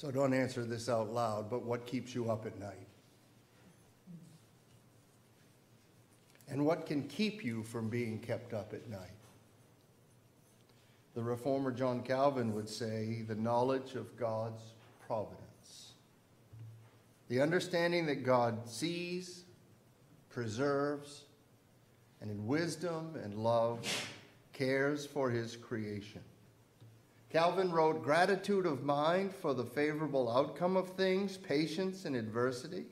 [0.00, 2.88] So don't answer this out loud, but what keeps you up at night?
[6.48, 9.10] And what can keep you from being kept up at night?
[11.14, 14.62] The reformer John Calvin would say the knowledge of God's
[15.06, 15.92] providence.
[17.28, 19.44] The understanding that God sees,
[20.30, 21.24] preserves,
[22.22, 23.80] and in wisdom and love
[24.54, 26.22] cares for his creation.
[27.30, 32.86] Calvin wrote gratitude of mind for the favorable outcome of things, patience in adversity,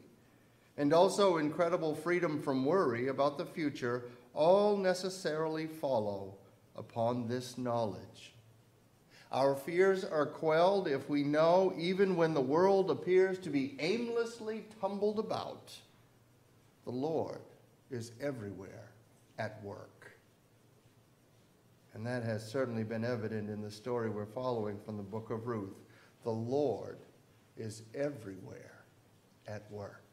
[0.76, 6.36] and also incredible freedom from worry about the future all necessarily follow
[6.76, 8.32] upon this knowledge.
[9.32, 14.64] Our fears are quelled if we know, even when the world appears to be aimlessly
[14.80, 15.76] tumbled about,
[16.84, 17.40] the Lord
[17.90, 18.92] is everywhere
[19.36, 19.97] at work.
[21.94, 25.46] And that has certainly been evident in the story we're following from the book of
[25.46, 25.76] Ruth.
[26.22, 26.98] The Lord
[27.56, 28.84] is everywhere
[29.46, 30.04] at work.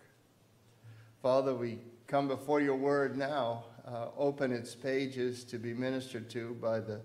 [1.21, 3.65] Father, we come before your word now.
[3.87, 7.01] Uh, open its pages to be ministered to by the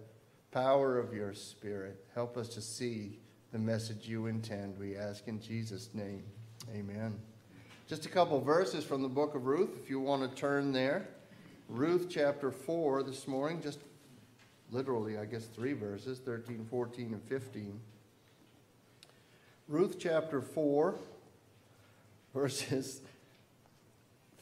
[0.51, 2.05] power of your Spirit.
[2.15, 3.19] Help us to see
[3.53, 4.79] the message you intend.
[4.79, 6.25] We ask in Jesus' name.
[6.75, 7.19] Amen.
[7.89, 11.09] Just a couple verses from the book of Ruth, if you want to turn there.
[11.69, 13.79] Ruth chapter 4 this morning, just
[14.73, 17.81] literally, I guess, three verses 13, 14, and 15.
[19.69, 20.95] Ruth chapter 4,
[22.35, 23.01] verses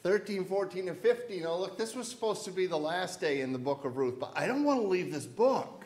[0.02, 1.46] 13, 14, and 15.
[1.46, 4.18] Oh, look, this was supposed to be the last day in the book of Ruth,
[4.18, 5.84] but I don't want to leave this book.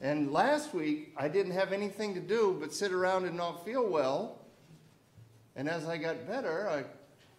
[0.00, 3.86] And last week, I didn't have anything to do but sit around and not feel
[3.86, 4.38] well.
[5.56, 6.84] And as I got better, I,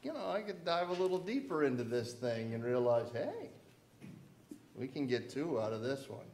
[0.04, 3.51] you know, I could dive a little deeper into this thing and realize, hey,
[4.82, 6.26] we can get two out of this one.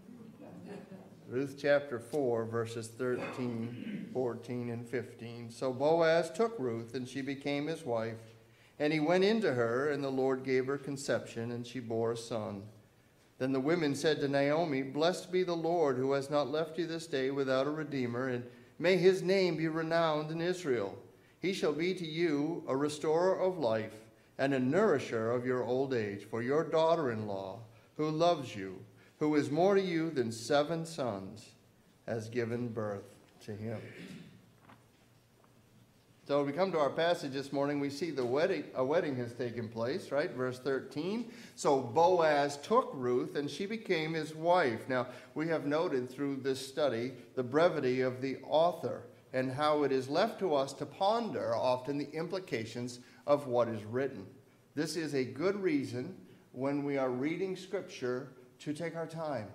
[1.28, 5.52] Ruth chapter 4, verses 13, 14, and 15.
[5.52, 8.16] So Boaz took Ruth, and she became his wife.
[8.80, 12.18] And he went into her, and the Lord gave her conception, and she bore a
[12.18, 12.64] son.
[13.38, 16.88] Then the women said to Naomi, Blessed be the Lord, who has not left you
[16.88, 18.46] this day without a redeemer, and
[18.80, 20.98] may his name be renowned in Israel.
[21.42, 24.06] He shall be to you a restorer of life,
[24.38, 27.60] and a nourisher of your old age, for your daughter in law
[27.98, 28.80] who loves you,
[29.20, 31.50] who is more to you than seven sons,
[32.08, 33.04] has given birth
[33.42, 33.80] to him.
[36.28, 39.34] So we come to our passage this morning, we see the wedding, a wedding has
[39.34, 40.30] taken place, right?
[40.30, 41.32] Verse 13.
[41.56, 44.90] So Boaz took Ruth and she became his wife.
[44.90, 49.94] Now, we have noted through this study the brevity of the author and how it
[49.94, 54.26] is left to us to ponder often the implications of what is written.
[54.76, 56.14] This is a good reason
[56.58, 59.48] when we are reading Scripture to take our time,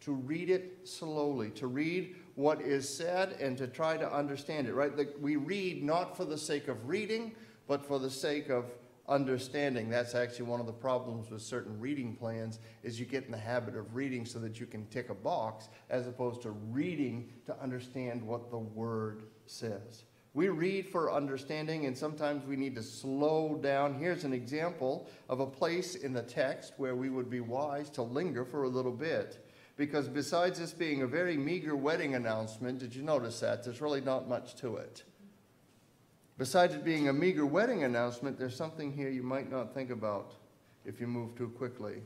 [0.00, 4.72] to read it slowly, to read what is said and to try to understand it,
[4.72, 4.90] right?
[5.20, 7.32] we read not for the sake of reading,
[7.66, 8.64] but for the sake of
[9.06, 9.90] understanding.
[9.90, 13.36] That's actually one of the problems with certain reading plans is you get in the
[13.36, 17.60] habit of reading so that you can tick a box as opposed to reading to
[17.60, 20.04] understand what the word says.
[20.34, 23.94] We read for understanding, and sometimes we need to slow down.
[23.94, 28.02] Here's an example of a place in the text where we would be wise to
[28.02, 29.44] linger for a little bit.
[29.76, 33.64] Because besides this being a very meager wedding announcement, did you notice that?
[33.64, 35.04] There's really not much to it.
[36.36, 40.34] Besides it being a meager wedding announcement, there's something here you might not think about
[40.84, 42.02] if you move too quickly.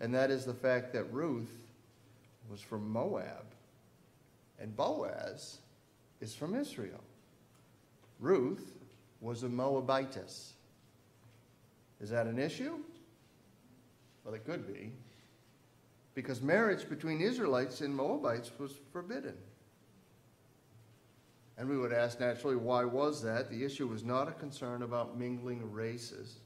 [0.00, 1.72] And that is the fact that Ruth
[2.48, 3.46] was from Moab,
[4.60, 5.58] and Boaz
[6.20, 7.02] is from Israel.
[8.20, 8.72] Ruth
[9.20, 10.52] was a Moabitess.
[12.00, 12.78] Is that an issue?
[14.24, 14.92] Well, it could be.
[16.14, 19.34] Because marriage between Israelites and Moabites was forbidden.
[21.56, 23.50] And we would ask naturally, why was that?
[23.50, 26.40] The issue was not a concern about mingling races,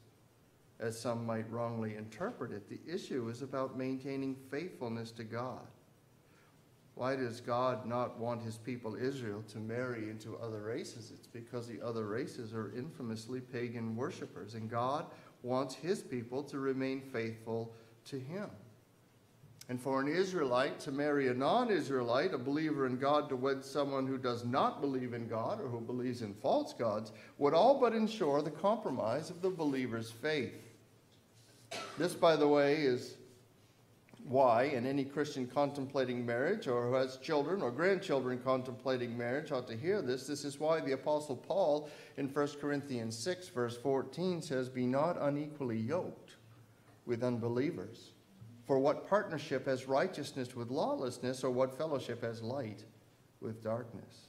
[0.79, 2.69] as some might wrongly interpret it.
[2.69, 5.65] The issue is about maintaining faithfulness to God.
[6.99, 11.13] Why does God not want his people Israel to marry into other races?
[11.15, 15.05] It's because the other races are infamously pagan worshippers, and God
[15.41, 17.73] wants his people to remain faithful
[18.07, 18.49] to him.
[19.69, 23.63] And for an Israelite to marry a non Israelite, a believer in God, to wed
[23.63, 27.79] someone who does not believe in God or who believes in false gods, would all
[27.79, 30.53] but ensure the compromise of the believer's faith.
[31.97, 33.15] This, by the way, is
[34.29, 39.67] why, in any Christian contemplating marriage or who has children or grandchildren contemplating marriage ought
[39.67, 40.27] to hear this.
[40.27, 45.17] This is why the Apostle Paul in 1 Corinthians 6, verse 14 says, Be not
[45.19, 46.35] unequally yoked
[47.07, 48.11] with unbelievers.
[48.67, 52.83] For what partnership has righteousness with lawlessness, or what fellowship has light
[53.41, 54.27] with darkness?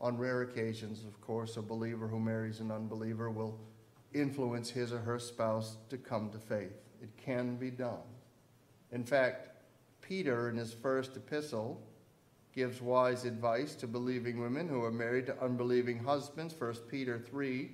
[0.00, 3.60] On rare occasions, of course, a believer who marries an unbeliever will
[4.12, 6.82] influence his or her spouse to come to faith.
[7.00, 8.02] It can be done.
[8.94, 9.48] In fact,
[10.00, 11.82] Peter, in his first epistle,
[12.54, 16.54] gives wise advice to believing women who are married to unbelieving husbands.
[16.56, 17.72] 1 Peter 3,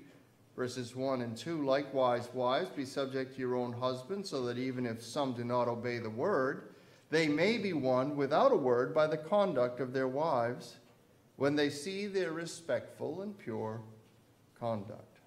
[0.57, 1.63] verses 1 and 2.
[1.63, 5.69] Likewise, wives, be subject to your own husbands, so that even if some do not
[5.69, 6.71] obey the word,
[7.11, 10.77] they may be won without a word by the conduct of their wives
[11.37, 13.83] when they see their respectful and pure
[14.59, 15.19] conduct.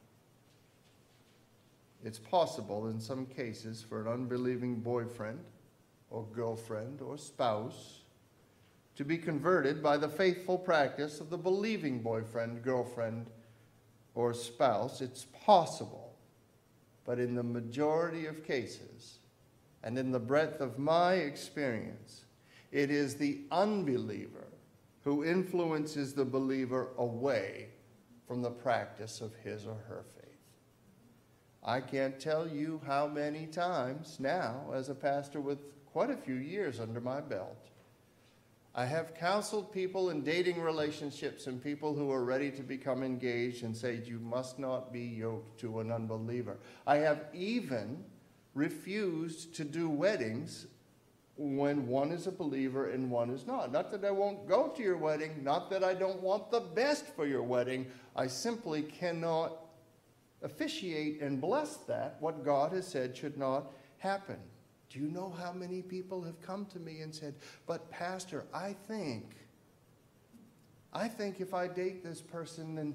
[2.03, 5.39] It's possible in some cases for an unbelieving boyfriend
[6.13, 8.01] or girlfriend or spouse
[8.95, 13.25] to be converted by the faithful practice of the believing boyfriend, girlfriend,
[14.13, 15.01] or spouse.
[15.01, 16.13] It's possible.
[17.03, 19.17] But in the majority of cases,
[19.83, 22.25] and in the breadth of my experience,
[22.71, 24.47] it is the unbeliever
[25.03, 27.69] who influences the believer away
[28.27, 30.23] from the practice of his or her faith.
[31.63, 35.59] I can't tell you how many times now, as a pastor with
[35.93, 37.69] quite a few years under my belt,
[38.73, 43.63] I have counseled people in dating relationships and people who are ready to become engaged
[43.63, 46.57] and said, You must not be yoked to an unbeliever.
[46.87, 48.03] I have even
[48.55, 50.65] refused to do weddings
[51.37, 53.71] when one is a believer and one is not.
[53.71, 57.05] Not that I won't go to your wedding, not that I don't want the best
[57.15, 57.85] for your wedding.
[58.15, 59.59] I simply cannot
[60.41, 64.37] officiate and bless that, what God has said should not happen.
[64.93, 67.33] Do you know how many people have come to me and said,
[67.65, 69.25] But, Pastor, I think,
[70.93, 72.93] I think if I date this person, then,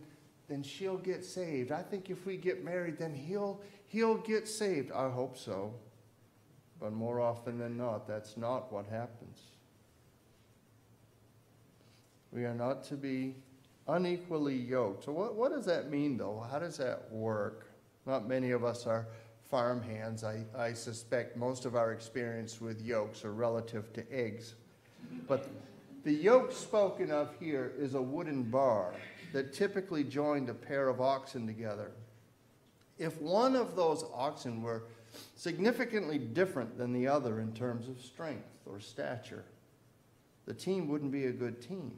[0.49, 1.73] then she'll get saved.
[1.73, 4.93] I think if we get married, then he'll, he'll get saved.
[4.93, 5.75] I hope so.
[6.79, 9.41] But more often than not, that's not what happens.
[12.31, 13.35] We are not to be
[13.89, 15.05] unequally yoked.
[15.05, 16.47] So, what, what does that mean, though?
[16.49, 17.73] How does that work?
[18.07, 19.09] Not many of us are
[19.51, 20.25] farm hands.
[20.25, 24.55] I, I suspect most of our experience with yokes are relative to eggs.
[25.27, 25.49] But
[26.05, 28.95] the yoke spoken of here is a wooden bar
[29.33, 31.93] that typically joined a pair of oxen together.
[32.99, 34.85] If one of those oxen were
[35.35, 39.45] significantly different than the other in terms of strength or stature,
[40.47, 41.93] the team wouldn't be a good team.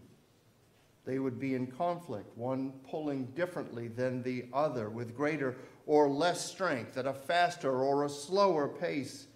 [1.06, 5.56] They would be in conflict, one pulling differently than the other, with greater
[5.86, 9.26] or less strength, at a faster or a slower pace.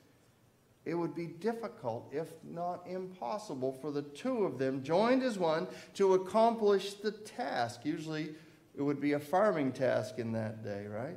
[0.85, 5.67] It would be difficult, if not impossible, for the two of them, joined as one,
[5.95, 7.81] to accomplish the task.
[7.85, 8.35] Usually,
[8.77, 11.17] it would be a farming task in that day, right?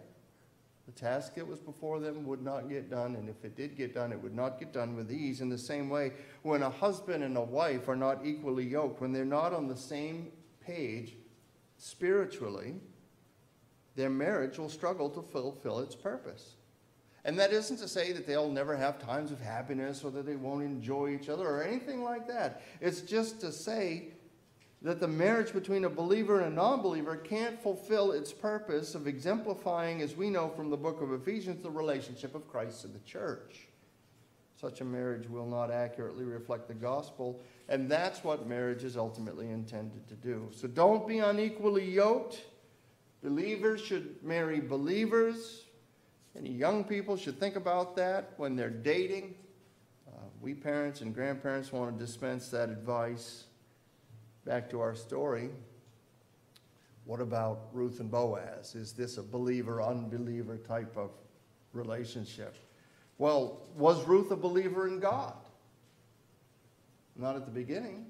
[0.86, 3.94] The task that was before them would not get done, and if it did get
[3.94, 5.42] done, it would not get done with ease.
[5.42, 6.14] In the same way,
[6.44, 9.76] when a husband and a wife are not equally yoked, when they're not on the
[9.76, 10.32] same
[10.68, 11.16] page
[11.78, 12.76] spiritually,
[13.96, 16.56] their marriage will struggle to fulfill its purpose.
[17.26, 20.36] And that isn't to say that they'll never have times of happiness or that they
[20.36, 22.62] won't enjoy each other or anything like that.
[22.80, 24.10] It's just to say
[24.82, 29.08] that the marriage between a believer and a non believer can't fulfill its purpose of
[29.08, 33.00] exemplifying, as we know from the book of Ephesians, the relationship of Christ to the
[33.00, 33.68] church.
[34.60, 37.40] Such a marriage will not accurately reflect the gospel,
[37.70, 40.50] and that's what marriage is ultimately intended to do.
[40.52, 42.44] So don't be unequally yoked.
[43.22, 45.66] Believers should marry believers.
[46.36, 49.36] Any young people should think about that when they're dating.
[50.08, 53.44] Uh, we parents and grandparents want to dispense that advice.
[54.44, 55.52] Back to our story.
[57.06, 58.74] What about Ruth and Boaz?
[58.74, 61.12] Is this a believer unbeliever type of
[61.74, 62.56] relationship?
[63.18, 65.34] Well, was Ruth a believer in God?
[67.16, 68.06] Not at the beginning.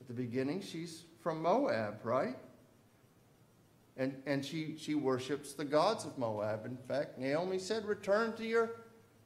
[0.00, 2.36] At the beginning, she's from Moab, right?
[3.96, 6.66] And, and she, she worships the gods of Moab.
[6.66, 8.72] In fact, Naomi said, Return to your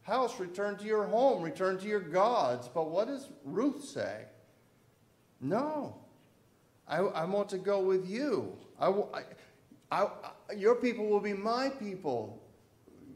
[0.02, 2.68] house, return to your home, return to your gods.
[2.72, 4.26] But what does Ruth say?
[5.40, 5.96] No,
[6.86, 8.56] I, I want to go with you.
[8.78, 9.22] I, I,
[9.90, 10.06] I,
[10.56, 12.39] your people will be my people.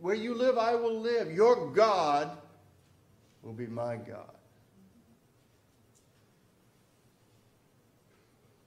[0.05, 1.33] Where you live, I will live.
[1.33, 2.37] Your God
[3.43, 4.37] will be my God.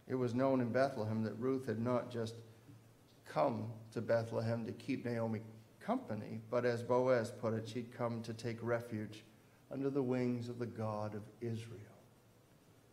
[0.08, 2.34] It was known in Bethlehem that Ruth had not just
[3.32, 5.42] come to Bethlehem to keep Naomi
[5.80, 9.24] company, but as Boaz put it, she'd come to take refuge
[9.72, 12.00] under the wings of the God of Israel.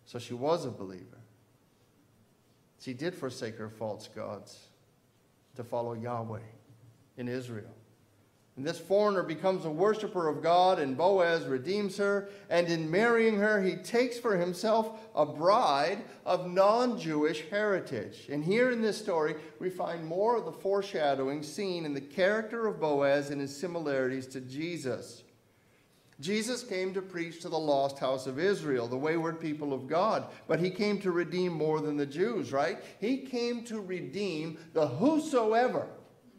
[0.04, 1.22] So she was a believer.
[2.78, 4.66] She did forsake her false gods
[5.56, 6.40] to follow Yahweh
[7.16, 7.74] in Israel.
[8.56, 12.28] And this foreigner becomes a worshiper of God, and Boaz redeems her.
[12.48, 18.28] And in marrying her, he takes for himself a bride of non Jewish heritage.
[18.30, 22.68] And here in this story, we find more of the foreshadowing seen in the character
[22.68, 25.24] of Boaz and his similarities to Jesus.
[26.20, 30.26] Jesus came to preach to the lost house of Israel, the wayward people of God,
[30.46, 32.78] but he came to redeem more than the Jews, right?
[33.00, 35.88] He came to redeem the whosoever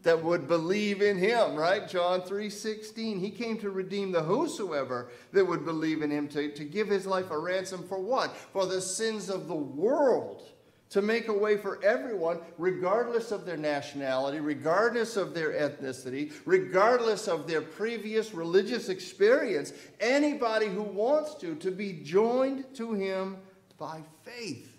[0.05, 1.89] that would believe in him, right?
[1.89, 3.19] John 3:16.
[3.19, 7.07] He came to redeem the whosoever that would believe in him to, to give his
[7.07, 8.35] life a ransom for what?
[8.37, 10.47] For the sins of the world.
[10.91, 17.27] To make a way for everyone, regardless of their nationality, regardless of their ethnicity, regardless
[17.27, 23.37] of their previous religious experience, anybody who wants to, to be joined to him
[23.79, 24.77] by faith.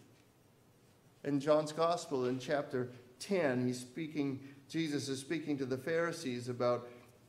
[1.25, 6.89] In John's Gospel, in chapter 10, he's speaking Jesus is speaking to the Pharisees about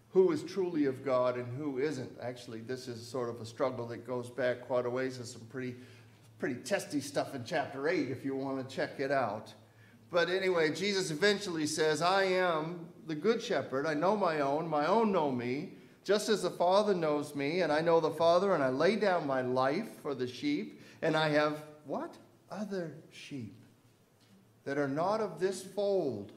[0.10, 2.12] who is truly of God and who isn't.
[2.22, 5.17] Actually, this is sort of a struggle that goes back quite a ways.
[5.17, 5.75] There's some pretty,
[6.39, 9.53] pretty testy stuff in chapter 8 if you want to check it out.
[10.10, 13.86] But anyway, Jesus eventually says, I am the good shepherd.
[13.86, 14.67] I know my own.
[14.67, 18.56] My own know me, just as the Father knows me, and I know the Father,
[18.56, 22.15] and I lay down my life for the sheep, and I have what?
[22.50, 23.62] Other sheep
[24.63, 26.32] that are not of this fold.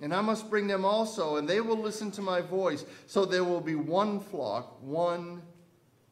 [0.00, 2.84] And I must bring them also, and they will listen to my voice.
[3.06, 5.42] So there will be one flock, one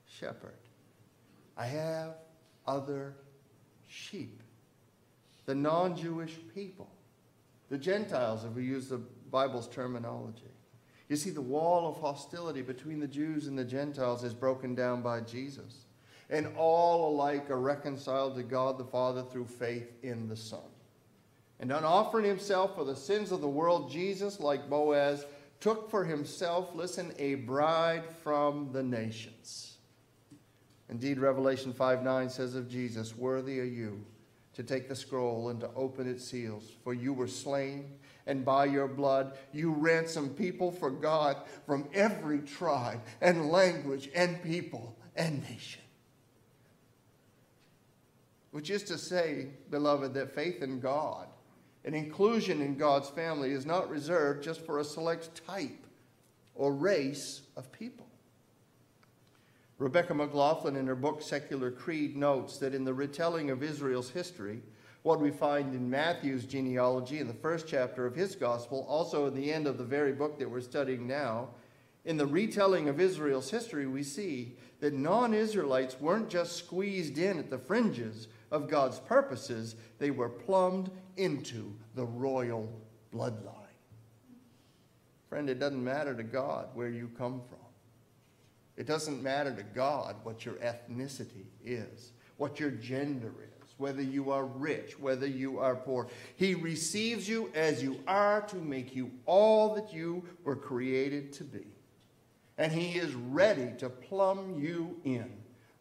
[0.07, 0.57] shepherd.
[1.57, 2.15] I have
[2.67, 3.15] other
[3.87, 4.43] sheep.
[5.47, 6.91] The non Jewish people,
[7.69, 10.55] the Gentiles, if we use the Bible's terminology.
[11.09, 15.03] You see, the wall of hostility between the Jews and the Gentiles is broken down
[15.03, 15.85] by Jesus.
[16.31, 20.61] And all alike are reconciled to God the Father through faith in the Son.
[21.61, 25.25] And on offering himself for the sins of the world, Jesus, like Boaz,
[25.61, 29.77] took for himself, listen, a bride from the nations.
[30.89, 34.05] Indeed, Revelation 5 9 says of Jesus, Worthy are you
[34.55, 37.91] to take the scroll and to open its seals, for you were slain,
[38.27, 44.43] and by your blood you ransomed people for God from every tribe and language and
[44.43, 45.83] people and nation.
[48.51, 51.27] Which is to say, beloved, that faith in God
[51.85, 55.87] and inclusion in God's family is not reserved just for a select type
[56.55, 58.07] or race of people.
[59.79, 64.63] Rebecca McLaughlin, in her book Secular Creed, notes that in the retelling of Israel's history,
[65.03, 69.35] what we find in Matthew's genealogy in the first chapter of his gospel, also in
[69.35, 71.49] the end of the very book that we're studying now,
[72.05, 77.39] in the retelling of Israel's history, we see that non Israelites weren't just squeezed in
[77.39, 82.69] at the fringes of God's purposes, they were plumbed into the royal
[83.13, 83.51] bloodline.
[85.29, 87.59] Friend, it doesn't matter to God where you come from.
[88.77, 94.31] It doesn't matter to God what your ethnicity is, what your gender is, whether you
[94.31, 96.09] are rich, whether you are poor.
[96.37, 101.45] He receives you as you are to make you all that you were created to
[101.45, 101.67] be.
[102.59, 105.31] And He is ready to plumb you in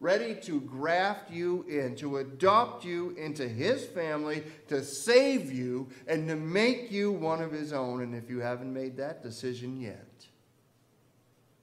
[0.04, 6.28] ready to graft you in, to adopt you into his family, to save you, and
[6.28, 8.02] to make you one of his own.
[8.02, 10.26] And if you haven't made that decision yet,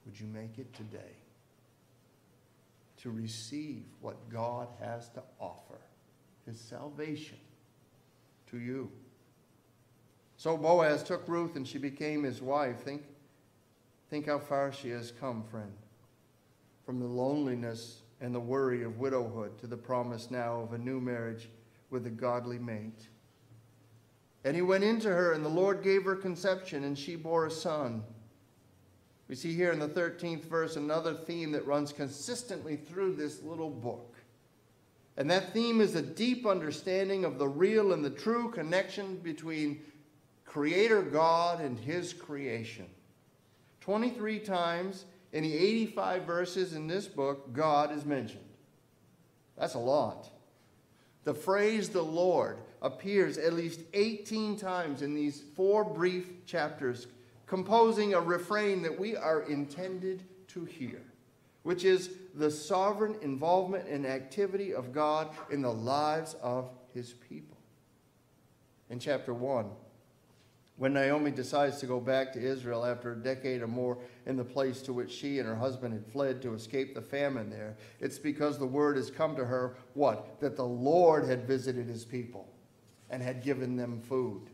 [0.05, 1.13] would you make it today?
[3.03, 5.79] To receive what God has to offer,
[6.47, 7.37] his salvation
[8.49, 8.91] to you.
[10.37, 12.79] So Boaz took Ruth and she became his wife.
[12.79, 13.03] Think,
[14.09, 15.73] think how far she has come, friend.
[16.87, 21.01] From the loneliness and the worry of widowhood to the promise now of a new
[21.01, 21.49] marriage
[21.89, 23.07] with a godly mate.
[24.45, 27.51] And he went into her, and the Lord gave her conception, and she bore a
[27.51, 28.03] son.
[29.27, 33.69] We see here in the 13th verse another theme that runs consistently through this little
[33.69, 34.15] book.
[35.17, 39.81] And that theme is a deep understanding of the real and the true connection between
[40.45, 42.87] Creator God and His creation.
[43.81, 48.43] 23 times in the 85 verses in this book, God is mentioned.
[49.57, 50.27] That's a lot.
[51.23, 57.07] The phrase the Lord appears at least 18 times in these four brief chapters,
[57.45, 61.01] composing a refrain that we are intended to hear,
[61.63, 67.57] which is the sovereign involvement and activity of God in the lives of his people.
[68.89, 69.69] In chapter 1,
[70.81, 74.43] when Naomi decides to go back to Israel after a decade or more in the
[74.43, 78.17] place to which she and her husband had fled to escape the famine there, it's
[78.17, 80.39] because the word has come to her what?
[80.39, 82.51] That the Lord had visited his people
[83.11, 84.49] and had given them food.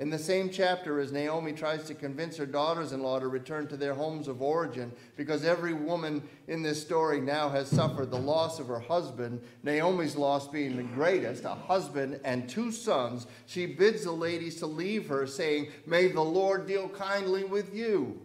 [0.00, 3.66] In the same chapter, as Naomi tries to convince her daughters in law to return
[3.66, 8.18] to their homes of origin, because every woman in this story now has suffered the
[8.18, 13.66] loss of her husband, Naomi's loss being the greatest, a husband and two sons, she
[13.66, 18.20] bids the ladies to leave her, saying, May the Lord deal kindly with you.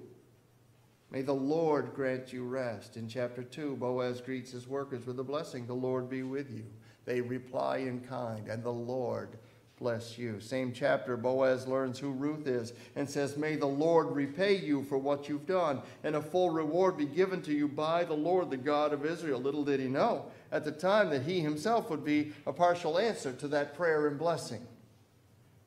[1.10, 2.98] May the Lord grant you rest.
[2.98, 6.66] In chapter 2, Boaz greets his workers with a blessing The Lord be with you.
[7.06, 9.38] They reply in kind, and the Lord
[9.84, 10.40] bless you.
[10.40, 14.98] Same chapter, Boaz learns who Ruth is and says, May the Lord repay you for
[14.98, 18.56] what you've done, and a full reward be given to you by the Lord, the
[18.56, 19.42] God of Israel.
[19.42, 23.34] Little did he know at the time that he himself would be a partial answer
[23.34, 24.66] to that prayer and blessing.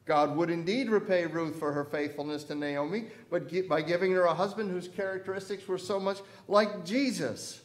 [0.07, 4.35] God would indeed repay Ruth for her faithfulness to Naomi, but by giving her a
[4.35, 7.61] husband whose characteristics were so much like Jesus,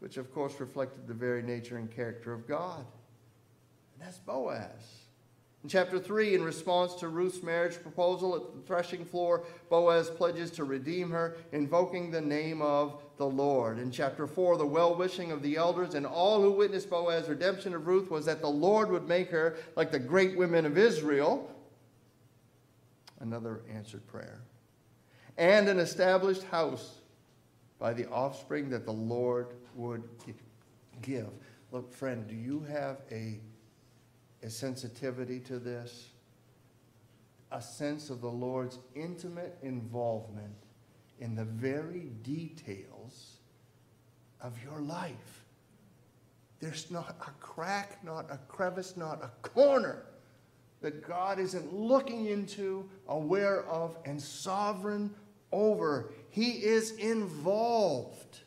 [0.00, 2.84] which of course reflected the very nature and character of God.
[3.94, 5.01] And that's Boaz.
[5.62, 10.50] In chapter 3, in response to Ruth's marriage proposal at the threshing floor, Boaz pledges
[10.52, 13.78] to redeem her, invoking the name of the Lord.
[13.78, 17.74] In chapter 4, the well wishing of the elders and all who witnessed Boaz's redemption
[17.74, 21.48] of Ruth was that the Lord would make her like the great women of Israel.
[23.20, 24.40] Another answered prayer.
[25.38, 26.96] And an established house
[27.78, 30.02] by the offspring that the Lord would
[31.02, 31.30] give.
[31.70, 33.38] Look, friend, do you have a
[34.42, 36.08] a sensitivity to this,
[37.50, 40.54] a sense of the Lord's intimate involvement
[41.20, 43.36] in the very details
[44.40, 45.44] of your life.
[46.60, 50.04] There's not a crack, not a crevice, not a corner
[50.80, 55.14] that God isn't looking into, aware of, and sovereign
[55.52, 56.12] over.
[56.30, 58.40] He is involved.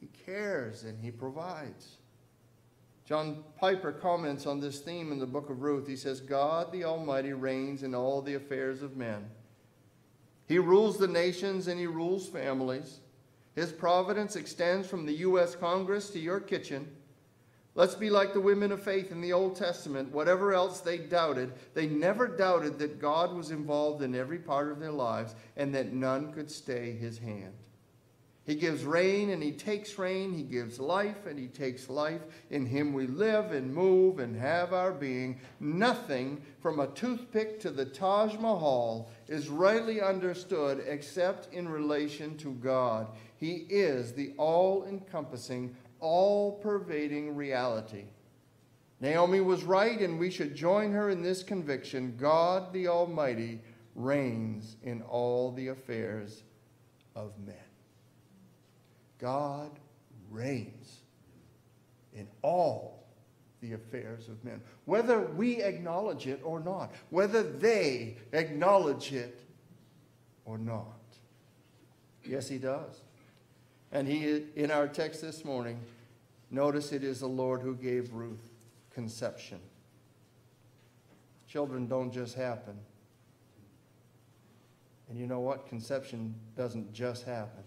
[0.00, 1.96] He cares and He provides.
[3.06, 5.86] John Piper comments on this theme in the book of Ruth.
[5.86, 9.30] He says, God the Almighty reigns in all the affairs of men.
[10.48, 12.98] He rules the nations and he rules families.
[13.54, 15.54] His providence extends from the U.S.
[15.54, 16.88] Congress to your kitchen.
[17.76, 20.12] Let's be like the women of faith in the Old Testament.
[20.12, 24.80] Whatever else they doubted, they never doubted that God was involved in every part of
[24.80, 27.52] their lives and that none could stay his hand.
[28.46, 30.32] He gives rain and he takes rain.
[30.32, 32.20] He gives life and he takes life.
[32.50, 35.40] In him we live and move and have our being.
[35.58, 42.52] Nothing from a toothpick to the Taj Mahal is rightly understood except in relation to
[42.54, 43.08] God.
[43.36, 48.04] He is the all encompassing, all pervading reality.
[49.00, 53.60] Naomi was right, and we should join her in this conviction God the Almighty
[53.96, 56.44] reigns in all the affairs
[57.14, 57.65] of men.
[59.18, 59.70] God
[60.30, 61.00] reigns
[62.14, 63.04] in all
[63.60, 69.40] the affairs of men, whether we acknowledge it or not, whether they acknowledge it
[70.44, 70.86] or not.
[72.24, 73.00] Yes, he does.
[73.92, 75.78] And he, in our text this morning,
[76.50, 78.50] notice it is the Lord who gave Ruth
[78.92, 79.60] conception.
[81.48, 82.76] Children don't just happen.
[85.08, 85.68] And you know what?
[85.68, 87.62] Conception doesn't just happen.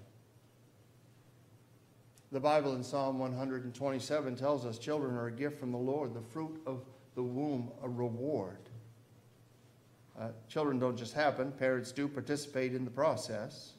[2.32, 6.22] The Bible in Psalm 127 tells us children are a gift from the Lord, the
[6.22, 8.60] fruit of the womb, a reward.
[10.20, 13.74] Uh, children don't just happen, parents do participate in the process.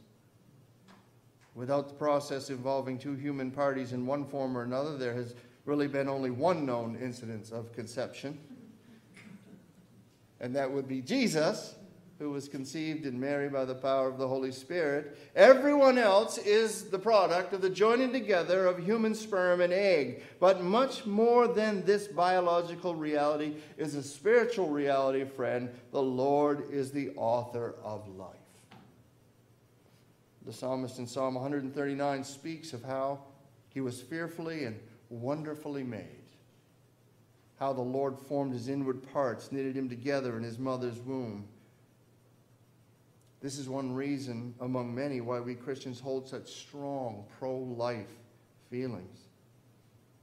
[1.54, 5.34] Without the process involving two human parties in one form or another, there has
[5.64, 8.36] really been only one known incidence of conception,
[10.40, 11.76] and that would be Jesus
[12.20, 15.16] who was conceived in Mary by the power of the Holy Spirit.
[15.35, 20.22] Everyone else is the product of the joining together of human sperm and egg.
[20.38, 25.70] But much more than this biological reality is a spiritual reality, friend.
[25.92, 28.37] The Lord is the author of life.
[30.44, 33.20] The psalmist in Psalm 139 speaks of how
[33.70, 34.78] he was fearfully and
[35.09, 36.04] wonderfully made.
[37.59, 41.48] How the Lord formed his inward parts, knitted him together in his mother's womb.
[43.40, 48.12] This is one reason, among many, why we Christians hold such strong pro life
[48.70, 49.18] feelings.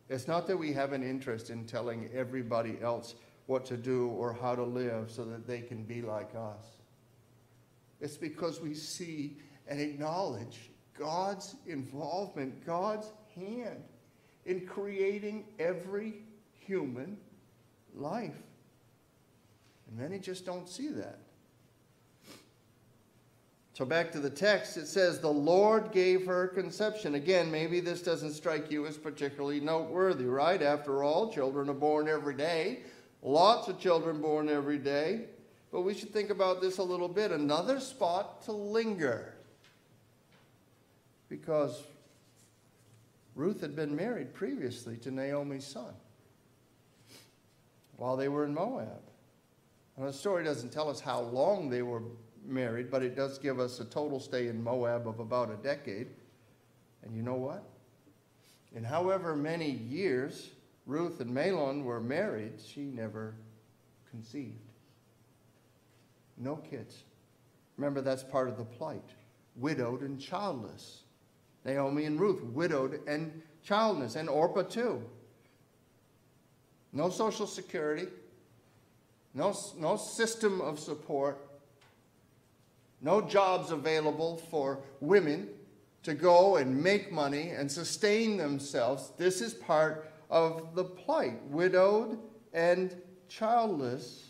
[0.09, 3.15] It's not that we have an interest in telling everybody else
[3.47, 6.63] what to do or how to live so that they can be like us.
[7.99, 13.83] It's because we see and acknowledge God's involvement, God's hand
[14.45, 16.21] in creating every
[16.53, 17.17] human
[17.95, 18.37] life.
[19.87, 21.19] And many just don't see that.
[23.77, 27.13] So back to the text, it says, The Lord gave her conception.
[27.13, 30.59] Again, maybe this doesn't strike you as particularly noteworthy, right?
[30.63, 32.79] After all, children are born every day.
[33.21, 35.25] Lots of children born every day.
[35.71, 37.31] but we should think about this a little bit.
[37.31, 39.35] Another spot to linger.
[41.29, 41.83] Because
[43.35, 45.93] Ruth had been married previously to Naomi's son
[47.97, 49.03] while they were in Moab.
[49.97, 52.01] And the story doesn't tell us how long they were
[52.47, 56.07] married, but it does give us a total stay in Moab of about a decade.
[57.03, 57.63] And you know what?
[58.73, 60.51] In however many years
[60.85, 63.35] Ruth and Mahlon were married, she never
[64.09, 64.71] conceived.
[66.37, 67.03] No kids.
[67.77, 69.09] Remember, that's part of the plight.
[69.55, 71.03] Widowed and childless.
[71.65, 75.03] Naomi and Ruth, widowed and childless, and Orpah too.
[76.93, 78.07] No social security,
[79.33, 81.46] no, no system of support,
[83.01, 85.49] no jobs available for women
[86.03, 89.11] to go and make money and sustain themselves.
[89.17, 92.19] This is part of the plight, widowed
[92.53, 92.95] and
[93.29, 94.27] childless.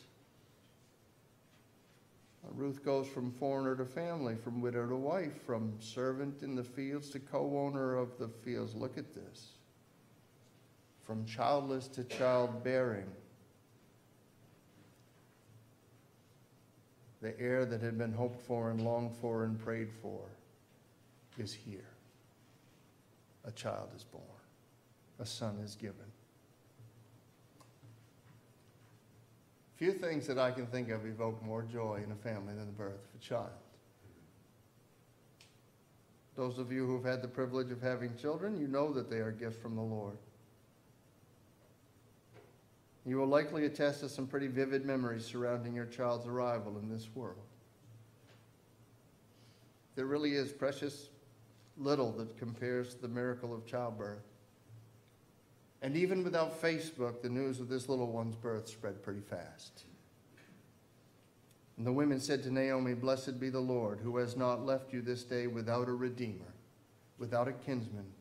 [2.56, 7.10] Ruth goes from foreigner to family, from widow to wife, from servant in the fields
[7.12, 8.73] to co owner of the fields.
[8.73, 9.49] Look at this.
[11.03, 13.06] From childless to childbearing.
[17.21, 20.21] The heir that had been hoped for and longed for and prayed for
[21.38, 21.89] is here.
[23.45, 24.23] A child is born,
[25.19, 25.95] a son is given.
[29.77, 32.71] Few things that I can think of evoke more joy in a family than the
[32.71, 33.49] birth of a child.
[36.36, 39.32] Those of you who've had the privilege of having children, you know that they are
[39.32, 40.17] gifts from the Lord.
[43.08, 47.08] You will likely attest to some pretty vivid memories surrounding your child's arrival in this
[47.15, 47.38] world.
[49.96, 51.08] There really is precious
[51.78, 54.26] little that compares to the miracle of childbirth.
[55.82, 59.86] And even without Facebook, the news of this little one's birth spread pretty fast.
[61.78, 65.02] And the women said to Naomi, Blessed be the Lord, who has not left you
[65.02, 66.54] this day without a redeemer,
[67.20, 68.12] without a kinsman,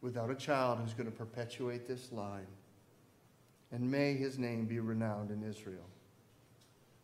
[0.00, 2.46] without a child who's going to perpetuate this line.
[3.72, 5.86] And may his name be renowned in Israel.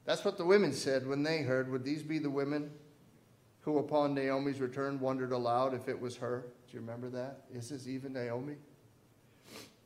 [0.05, 1.70] That's what the women said when they heard.
[1.70, 2.70] Would these be the women
[3.61, 6.46] who, upon Naomi's return, wondered aloud if it was her?
[6.66, 7.42] Do you remember that?
[7.53, 8.57] Is this even Naomi?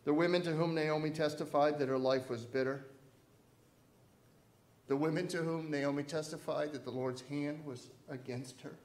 [0.04, 2.86] The women to whom Naomi testified that her life was bitter.
[4.86, 8.76] The women to whom Naomi testified that the Lord's hand was against her.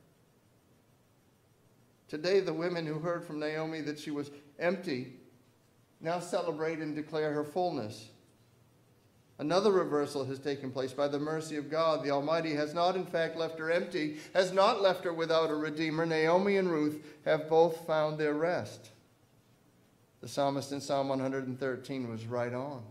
[2.08, 5.14] Today, the women who heard from Naomi that she was empty
[6.02, 8.10] now celebrate and declare her fullness.
[9.42, 12.04] Another reversal has taken place by the mercy of God.
[12.04, 15.56] The Almighty has not, in fact, left her empty, has not left her without a
[15.56, 16.06] Redeemer.
[16.06, 18.92] Naomi and Ruth have both found their rest.
[20.22, 22.84] The psalmist in Psalm 113 was right on.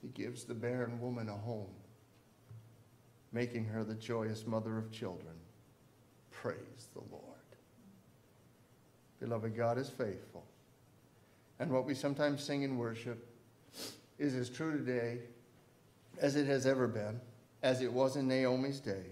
[0.00, 1.74] He gives the barren woman a home,
[3.32, 5.34] making her the joyous mother of children.
[6.30, 7.24] Praise the Lord.
[9.18, 10.46] Beloved, God is faithful.
[11.58, 13.26] And what we sometimes sing in worship
[14.18, 15.18] is as true today
[16.20, 17.20] as it has ever been,
[17.62, 19.04] as it was in Naomi's day.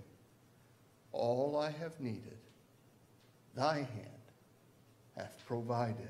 [1.12, 2.38] All I have needed,
[3.54, 4.32] thy hand
[5.16, 6.08] hath provided.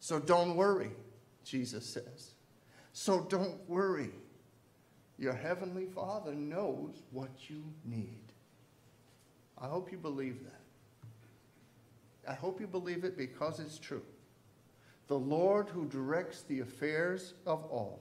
[0.00, 0.90] So don't worry,
[1.44, 2.34] Jesus says.
[2.92, 4.10] So don't worry.
[5.18, 8.32] Your heavenly Father knows what you need.
[9.58, 10.60] I hope you believe that.
[12.28, 14.02] I hope you believe it because it's true.
[15.06, 18.00] The Lord who directs the affairs of all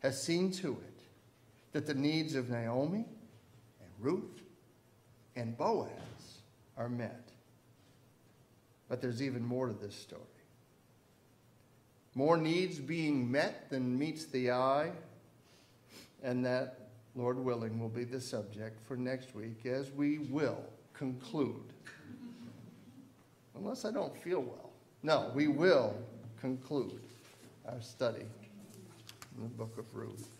[0.00, 1.00] has seen to it
[1.72, 3.06] that the needs of Naomi
[3.80, 4.42] and Ruth
[5.36, 5.88] and Boaz
[6.76, 7.30] are met.
[8.88, 10.22] But there's even more to this story.
[12.14, 14.90] More needs being met than meets the eye,
[16.22, 20.64] and that, Lord willing, will be the subject for next week as we will
[20.94, 21.72] conclude.
[23.54, 24.70] Unless I don't feel well.
[25.02, 25.94] No, we will
[26.40, 27.00] conclude
[27.66, 28.24] our study
[29.36, 30.37] in the book of Ruth.